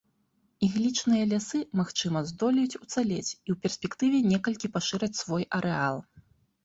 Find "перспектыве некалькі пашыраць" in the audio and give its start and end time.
3.67-5.15